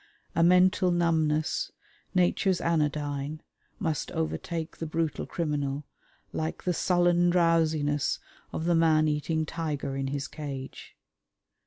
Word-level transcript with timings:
A 0.33 0.41
mental 0.41 0.89
numbness, 0.89 1.71
Nature's 2.15 2.59
anodyne, 2.59 3.43
must 3.77 4.11
overtake 4.13 4.77
the 4.77 4.87
brutal 4.87 5.27
criminal, 5.27 5.83
like 6.33 6.63
the 6.63 6.73
sullen 6.73 7.29
drowsiness 7.29 8.17
of 8.51 8.65
the 8.65 8.73
man 8.73 9.07
eating 9.07 9.45
tiger 9.45 9.95
in 9.95 10.07
his 10.07 10.27
cage. 10.27 10.95